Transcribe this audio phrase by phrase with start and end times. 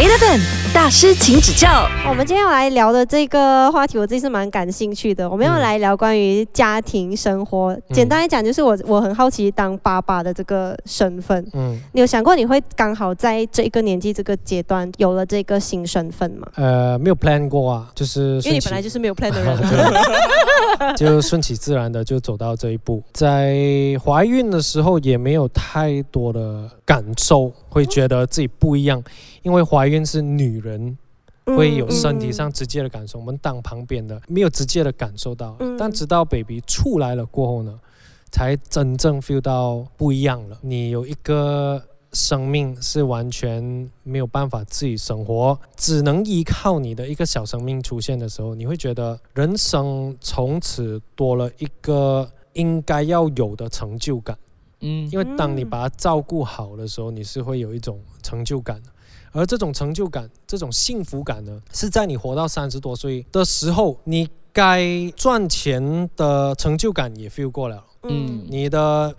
[0.00, 0.59] 8 of them.
[0.72, 1.88] 大师，请指教。
[2.08, 5.28] 我们今天要来聊的这个话题，我自己是蛮感兴趣的。
[5.28, 7.76] 我们要来聊关于家庭生活。
[7.92, 11.44] 简单来讲，就是我我很好奇当爸爸的这个身份。
[11.54, 16.46] 嗯，你有想过你会刚好在这一个年纪这个阶段有了这个新身份吗？
[16.54, 19.58] 呃，没有 plan 过啊，就是因为你本来就是没有 plan 的人，
[20.96, 23.02] 就顺其自然的就走到这一步。
[23.12, 23.56] 在
[24.04, 29.02] 怀孕的时候也没有太多的感受，会觉得自己不一样，
[29.42, 30.96] 因为怀孕是女人。
[31.46, 37.76] 会有身体上直接的感受，我们当旁边的没有直接的感受到，但直到 baby 出来了过后呢，
[38.30, 40.56] 才真正 feel 到不一样了。
[40.60, 41.82] 你有一个
[42.12, 54.38] 生命是完全没有办法自己生活，只能依靠你的一个小生命出现的时候，你会觉得人生从此多了一个应该要有的成就感。
[54.80, 58.88] 嗯，因为当你把它照顾好的时候，你是会有一种成就感的。
[59.32, 67.84] 而这种成就感、这种幸福感呢，是在你活到三十多岁的时候，你该赚钱的成就感也 feel 过了。
[68.02, 69.14] 嗯，你的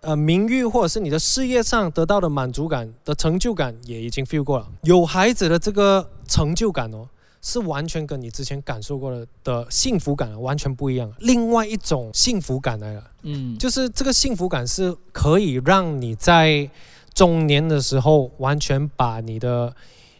[0.00, 4.66] 呃名誉或者是你的事业上得到的满足感的成就感也已经 feel 过了。
[4.82, 7.08] 有孩子的这个成就感哦，
[7.40, 11.12] 是完全跟你之前感受过的的幸福感完全不一样。
[11.20, 16.68] 另外一种幸福感来了，嗯，就是这个幸福感是可以让你在。
[17.14, 19.74] 中年的时候，完全把你的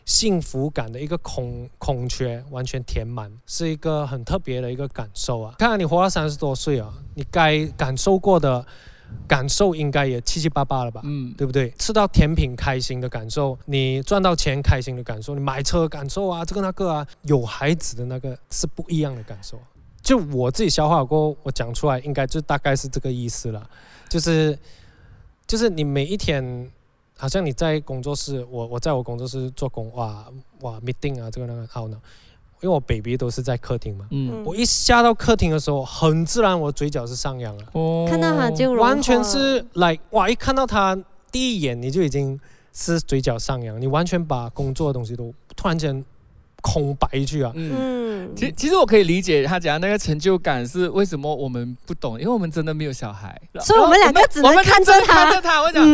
[0.04, 5.54] 幸福感的一个空空缺完全填满，是一个很特别的一个感受啊！
[5.58, 8.66] 看看你活到三十多岁啊，你该感受过的
[9.28, 11.00] 感受应该也七七八八了吧？
[11.04, 11.70] 嗯，对不对？
[11.78, 19.58] 吃到甜品开心的感受，你赚到钱开心的感受，你买车感受啊，这个那个啊，有孩子的那个是不一样的感受。
[20.02, 23.70] 就我自己消化过，我讲出来应该就大概是这个意思了，
[24.08, 24.58] 就是
[25.46, 26.70] 就是你每一天。
[27.16, 30.26] 好像你在工作室，我我在我工作室做工，哇
[30.60, 31.96] 哇 meeting 啊，这个那个好呢，
[32.60, 40.98] 因为我 baby 都是在客厅嘛，嗯，我一下到客厅的时候，很自然我嘴角是上扬了，哦，看到他就完全是 like 哇，一看到他
[41.30, 42.38] 第一眼你就已经
[42.72, 46.04] 是嘴角上扬，你完全把工作的东西都突然间。
[46.64, 55.84] 空白一句啊，嗯，其其实我可以理解他讲那个成就感是为什么我们不懂，因为我们真的没有小孩，所以我们两个只能看着他，看着他，我讲，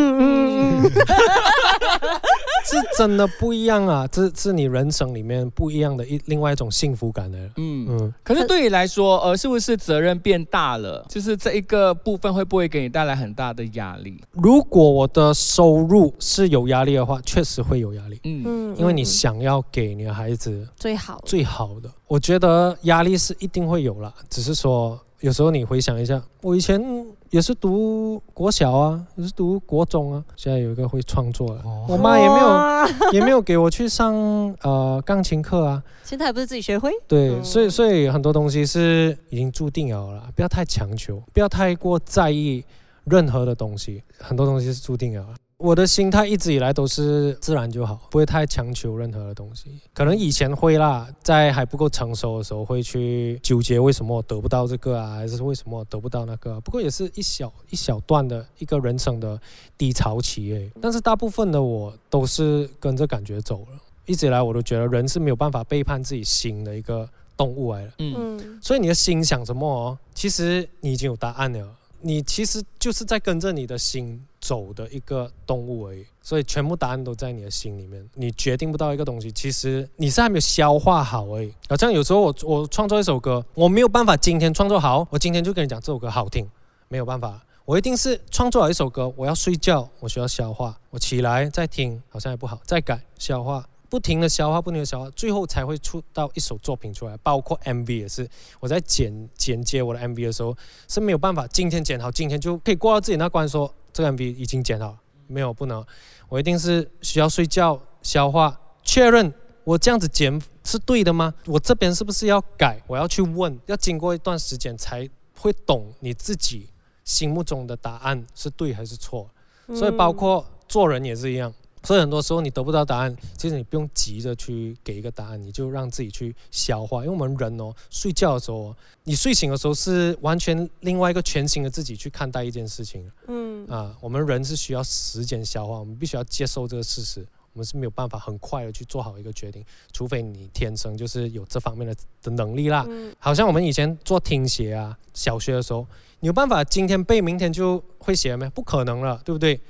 [2.98, 8.14] 真的不一样啊，这是你人生里面不一样的一另外一种幸福感的，嗯嗯。
[8.24, 11.06] 可是对你来说，呃，是不是责任变大了？
[11.08, 14.20] 就是这一个部分会不会给你带来很大的压力？
[14.32, 20.66] 如果我的收入是有压力的话，确实会有压力，嗯嗯，因为你想要给你的孩子。
[20.76, 26.82] 最好最好的，我觉得压力是一定会有了，只是说有时候你回想一下，我以前
[27.30, 34.14] 也是读国小啊，也是读国中啊，现在有一个会创作了，我妈也没有 也没有给我去上
[34.62, 36.90] 呃钢琴课啊，现在还不是自己学会？
[37.06, 42.64] 对，所以所以很多东西是已经注定了了，不要太强求，不要太过在意
[43.04, 45.26] 任何的东西，很多东西是注定了。
[45.58, 49.80] 我的心态一直以来都是自然就好，不会太强求任何的东西。
[49.92, 56.60] 可能以前会啦，在还不够成熟的时候会去纠结为什么我得不到这个啊，还是为什么我得不到那个。
[56.60, 59.40] 不过也是一小一小段的一个人生的
[59.76, 60.70] 低潮期诶。
[60.80, 63.78] 但是大部分的我都是跟着感觉走了。
[64.06, 67.92] 一直以来我都觉得人是没有办法背叛自己心的一个动物来的。
[67.98, 71.68] 嗯，所以你的心想什么，其实你已经有答案了。
[72.00, 78.08] 你其实就是在跟着你的心走的一个动物而已，所以全部答案都在你的心里面。
[78.14, 81.52] 你决定不到一个东西，其实你是还没有消化好而已。
[81.68, 86.48] 好像有时候我我创作一首歌，我没有办法今天创作好，我今天就跟你讲这首歌好听，
[86.88, 87.44] 没有办法。
[87.64, 93.68] 我一定是创作好一首歌，我要睡觉，我需要消化，我起来再听，好像也不好，再改消化。
[93.88, 97.16] 不停的消化，不停的消化，最后才会出到一首作品出来。
[97.18, 98.28] 包括 MV 也是，
[98.60, 100.56] 我在剪剪接我的 MV 的时候
[100.88, 105.84] 是没有办法今天剪好，今天就可以过到自己那关，说这个 MV 已经剪好，没有不能。
[106.28, 109.32] 我一定是需要睡觉消化，确认
[109.64, 111.32] 我这样子剪是对的吗？
[111.46, 112.78] 我这边是不是要改？
[112.86, 115.08] 我要去问，要经过一段时间才
[115.38, 116.68] 会懂你自己
[117.04, 119.30] 心目中的答案是对还是错。
[119.74, 121.52] 所以包括做人也是一样。
[121.84, 126.98] 所以很多时候你得不到答案，其实你不用急着去给一个答案，你就让自己去消化。
[126.98, 133.10] 因为我们人哦，睡觉的时候，你睡醒的时候是完全另外一个全新的自己去看待一件事情。
[133.26, 142.86] 嗯啊，我们人是需要时间消化，我们必须要接受这个事实，我们是没有办法很快的去做好一个决定，除非你天生就是有这方面的的能力啦。
[143.18, 145.86] 好像我们以前做听写啊，小学的时候，
[146.20, 148.48] 你有办法今天背，明天就会写没？
[148.50, 149.60] 不可能了，对不对？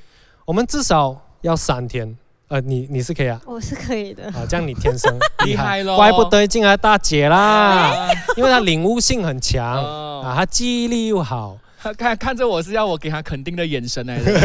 [0.44, 1.24] 我们至少。
[1.42, 2.16] 要三天，
[2.48, 4.24] 呃，你你是可以啊，我是可以的。
[4.28, 11.56] 啊，这样你天生 厉害咯怪不得进来大姐啦，因为她领悟性很强哦啊，她记忆力又好。
[11.80, 14.40] 他看看着我是要我给他肯定的眼神来的，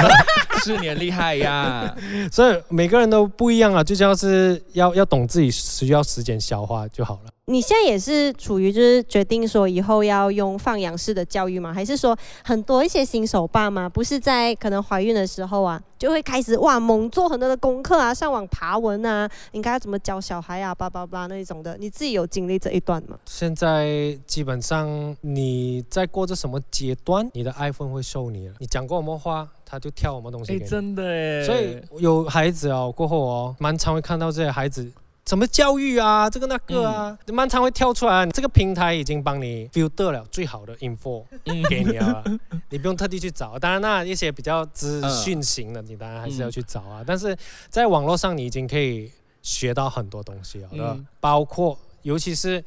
[0.64, 1.94] 是你很厉害呀。
[2.32, 7.30] 所以每个人都不一样啊，最重要是要要懂自己需要时间消化就好了。
[7.50, 11.72] 你现在也是处于就是决定说以后要用放养式的教育吗？
[11.72, 23.18] 还是说很多一些新手爸妈不是在可能怀孕的时候啊，就会开始哇猛做很多的功课啊，上网爬文啊，应该要怎么教小孩啊，叭叭叭那一种的，你自己有经历这一段吗？
[23.24, 28.54] 现在基本上你在过着什么阶段，你的 iPhone 会受你了。
[28.58, 30.70] 你讲过什么话，他就跳什么东西哎，给你。
[30.70, 31.42] 真的哎。
[31.44, 34.86] 所以有孩子哦，过后哦，蛮常会看到这些孩子
[35.28, 38.24] 怎么教育啊，这个那个啊，蛮常会跳出来。
[38.28, 42.24] 这个平台已经帮你 filter 了最好的 info 嗯给你了，
[42.70, 43.58] 你不用特地去找。
[43.58, 47.04] 当然，那一些比较资讯型的，你当然还是要去找啊。
[47.06, 47.36] 但是
[47.68, 52.64] 在网络上，你已经可以学到很多东西了的，嗯包括尤其是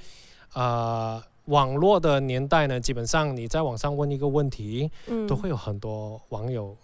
[0.53, 1.19] 呃。
[1.45, 6.77] 网络的年代呢，基本上你在网上问一个问题，嗯都会有很多网友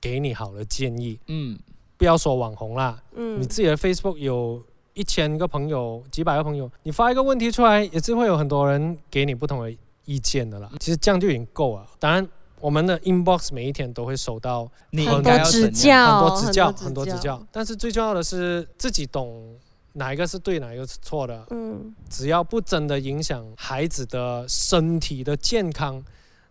[0.00, 1.18] 给你好的建议。
[1.26, 1.58] 嗯，
[1.98, 4.62] 不要说网红啦，嗯你自己的 Facebook 有
[4.96, 9.70] 一千个朋友、几百个朋友，你发一个问题出来，也是会有很多人给你不同的
[10.06, 10.70] 意见的啦。
[10.80, 11.86] 其实这样就已经够了。
[11.98, 12.26] 当然，
[12.60, 19.54] 我们的 inbox 每一天都会收到你很多指教，很多指教、很很多指教，但是最重要的是自己懂
[19.92, 21.46] 哪一个是对，哪一个是错的。
[21.50, 26.02] 嗯，只要不真的影响孩子的身体的健康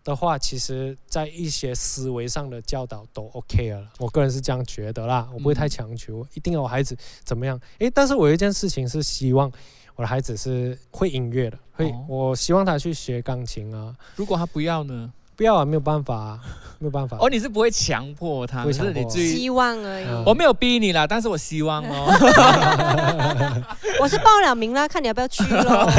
[0.05, 3.85] 的话，其实在一些思维上的教导都 OK 了。
[3.97, 7.59] 我个人是这样觉得啦，我不会太强求，一定要我孩子怎么样。
[7.79, 9.51] 诶，但是我有一件事情是希望
[9.95, 13.93] 我的孩子是会音乐的，会，哦我希望他去学钢琴啊。
[14.15, 15.11] 如果他不要呢？
[15.35, 16.39] 不要啊，没有办法、啊，
[16.79, 17.17] 没有办法。
[17.19, 20.05] 哦，你是不会强迫他，可不是你自己希望而已。
[20.05, 22.07] 嗯我没有逼你啦，但是我希望哦。
[23.99, 25.89] 我是报了名啦，看你要不要去咯。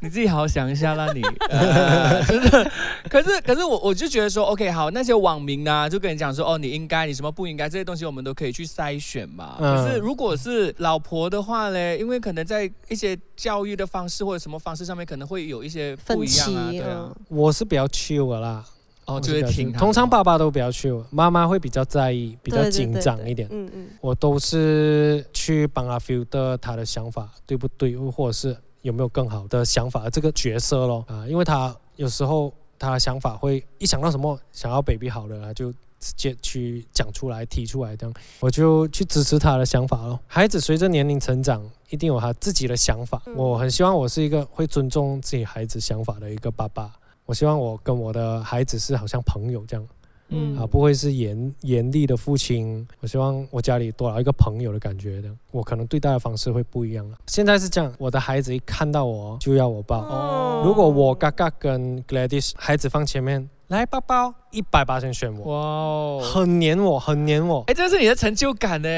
[0.00, 2.70] 你自己好好想一下啦你，呃真的。
[3.08, 9.56] 可是可是我我就觉得说，OK，好，那些网民呢、就跟你讲说，哦，你应该，你什么不应该，这些东西我们都可以去筛选嘛。
[9.60, 17.14] 嗯可是如果是老婆的话嘞，因为可能在一些教育的方式或者什么方式上面，可能会有一些不一样对啊嗯。
[17.28, 18.64] 我是比较 chill 的啦，
[19.06, 23.48] 哦，就是听通常爸爸都比较 chill，妈妈会比较在意，比较紧张一点。
[23.50, 23.86] 嗯嗯。
[24.00, 35.72] 我都是去帮他 filter 他的想法对不对，或者是有没有更好的想法这个角色咯啊，因为他有时候他的想法会一想到什么想要 baby 好的，他就
[36.04, 40.20] 直接去讲出来提出来，这样我就去支持他的想法咯。
[40.26, 46.92] 孩子随着年龄成长，一定有他自己的想法，嗯我很希望我是一个会尊重自己孩子想法的一个爸爸。
[47.24, 49.88] 我希望我跟我的孩子是好像朋友这样。
[50.28, 52.86] 嗯啊，不会是严严厉的父亲。
[53.00, 57.18] 我希望我家里多了一个朋友的感觉的，我可能对待的方式会不一样了。
[57.26, 60.00] 现在是这样，我的孩子一看到我就要我抱。
[60.00, 68.88] 哦如果我嘎嘎跟 Gladys 孩子放前面来包包，一百八先选我，哇哦，很黏我，很黏我哎，这是你的成就感呢。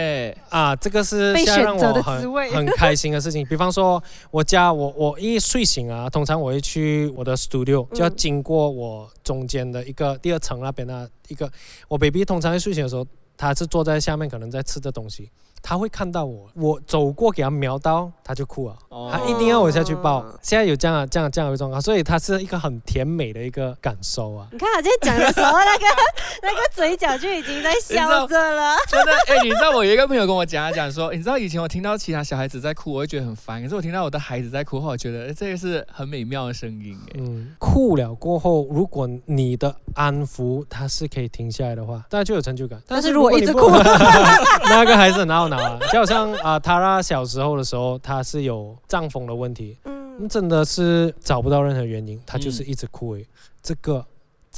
[0.48, 0.74] 啊！
[0.74, 3.46] 这个是被现在让选择的我很滋味很开心的事情。
[3.46, 4.02] 比方说，
[4.32, 11.48] 我家我我一睡醒啊，通常我会去我的 studio，就要嗯经过我中间的一个第二层那边的一个，
[11.86, 15.30] 我 baby 通常在睡醒的时候，他是坐在下面，可能在吃着东西，
[15.68, 18.76] 他会看到我，我走过给他瞄到，他就哭了。
[18.88, 24.46] 哦他一定要我下去抱哦，现在有这样的这样这样的状况，所以他是一个很甜美的一个感受啊。
[24.52, 25.84] 你看我今天讲的时候，那个
[26.44, 28.76] 那个嘴角就已经在笑着了。
[28.88, 42.80] 真的，哎、你知道我有一个朋友跟我讲，他讲说，你知道以前我听到其他小孩子在哭，我会觉得很烦，可是我听到我的孩子在哭后，我觉得、哎这个是很美妙的声音，哎、嗯，哭了过后，如果你的安抚他是可以停下来的话，大家就有成就感。
[42.86, 43.68] 但是如果一直哭
[44.68, 45.78] 那个还是很懊恼啊。
[45.92, 53.26] 就好像啊，塔拉小时候的时候，他是有胀风的问题，嗯，真的是找不到任何原因，他就是一直哭诶。
[53.62, 54.04] 这个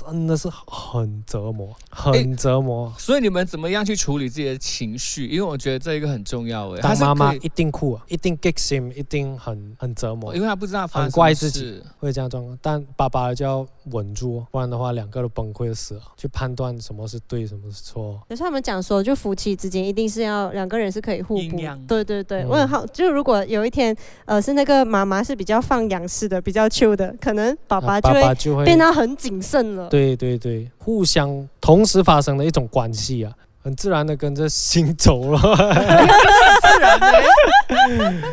[0.06, 2.92] 真的是很折磨，很折磨。
[2.96, 5.26] 所以你们怎么样去处理自己的情绪？
[5.26, 12.56] 因为我觉得这一个很重要，哎，当妈妈一定哭啊，一定 get him，一定很很折磨因，为他不知道发生很怪什么自己事，会这样状况。
[12.62, 18.20] 但爸爸就要稳住，不然的话两个都崩溃死了，去判断什么是对，什么是错。
[18.28, 21.58] 可是他们讲说，就夫妻之间一定是要两个人是可以互补。
[21.86, 29.87] 对对对，嗯我很好，就如果有一天，呃，是那个妈妈是比较放养式的，比较 chill 的，可能爸爸啊就会就会变得很谨慎了。
[29.90, 35.38] 对对对，互相同时发生的一种关系啊，很自然的跟着心走了。
[35.40, 37.22] 自然的。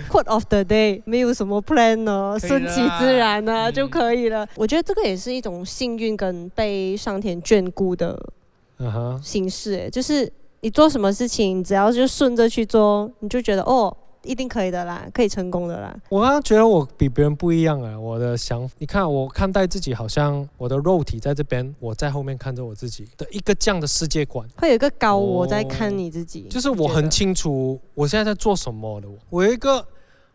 [0.10, 4.48] Quote of the day，没有什么 plan 呢，顺其自然呢、嗯就可以了。
[4.56, 8.18] 我觉得这个也是一种幸运跟被上天眷顾的
[9.22, 10.32] 形式，哎，就是
[10.62, 13.96] 你做什么事情，只要就顺着去做，你就觉得哦。
[14.26, 15.96] 一定可以的啦，可以成功的啦。
[16.10, 29.86] 我刚刚觉得我比别人不一样啊，我的想，你看我看待自己，好像我的肉体在这边，我在后面看着我自己的一个这样的世界观，会有一个高我在看你自己，就是我很清楚我现在在做什么的，我有一个。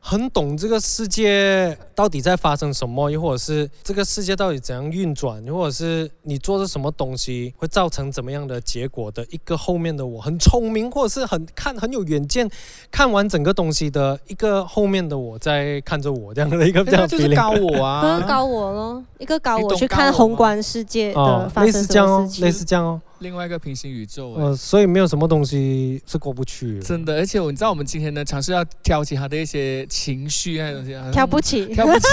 [0.02, 12.50] 很懂这个世界到底在发生什么，又或者是这个世界到底怎样运转，又或者是你做的什么东西会造成怎么样的结果的一个后面的我，很聪明或者是很看很有远见，
[12.90, 23.00] 看完整个东西的一个后面的我在看着我这样的一个这样就是高我啊， 是高我咯，一个高我去看宏观世界的发生什么事情，类似这样哦。
[23.21, 26.81] 另外一个平行宇宙，呃，所以没有什么东西是过不去。
[26.81, 32.07] 真的，而且我你知道，我们今天呢，尝试要挑起他的一些情绪那些东西，挑不起，挑不起。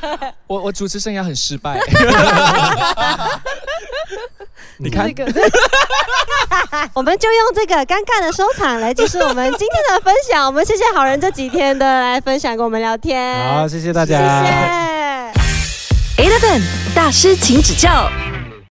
[0.48, 1.78] 我我主持生涯很失败。
[4.78, 5.06] 你看，
[6.94, 10.46] 我们就用这个尴尬的收场来结束我们今天的分享。
[10.46, 13.36] 我们谢谢好人这几天的来分享跟我们聊天。
[13.54, 14.42] 好，谢谢大家。
[14.42, 16.24] 谢谢。
[16.26, 16.62] Eleven
[16.94, 18.08] 大师，请指教。